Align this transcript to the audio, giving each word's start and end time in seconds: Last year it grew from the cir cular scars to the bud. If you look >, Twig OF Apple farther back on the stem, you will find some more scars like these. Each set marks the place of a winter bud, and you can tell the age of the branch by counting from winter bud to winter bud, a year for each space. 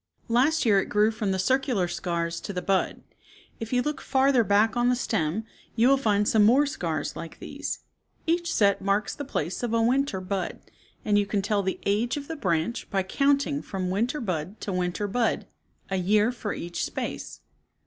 Last 0.29 0.65
year 0.65 0.79
it 0.79 0.87
grew 0.89 1.11
from 1.11 1.31
the 1.31 1.37
cir 1.37 1.59
cular 1.59 1.87
scars 1.87 2.39
to 2.41 2.53
the 2.53 2.61
bud. 2.63 3.03
If 3.59 3.71
you 3.71 3.83
look 3.83 3.99
>, 4.01 4.01
Twig 4.01 4.01
OF 4.01 4.01
Apple 4.01 4.09
farther 4.11 4.43
back 4.43 4.75
on 4.75 4.89
the 4.89 4.95
stem, 4.95 5.45
you 5.75 5.87
will 5.89 5.97
find 5.97 6.27
some 6.27 6.43
more 6.43 6.65
scars 6.65 7.15
like 7.15 7.37
these. 7.37 7.81
Each 8.25 8.51
set 8.51 8.81
marks 8.81 9.13
the 9.13 9.23
place 9.23 9.61
of 9.61 9.75
a 9.75 9.81
winter 9.83 10.19
bud, 10.19 10.59
and 11.05 11.19
you 11.19 11.27
can 11.27 11.43
tell 11.43 11.61
the 11.61 11.79
age 11.85 12.17
of 12.17 12.27
the 12.27 12.35
branch 12.35 12.89
by 12.89 13.03
counting 13.03 13.61
from 13.61 13.91
winter 13.91 14.19
bud 14.19 14.59
to 14.61 14.73
winter 14.73 15.07
bud, 15.07 15.45
a 15.91 15.97
year 15.97 16.31
for 16.31 16.51
each 16.51 16.83
space. 16.83 17.41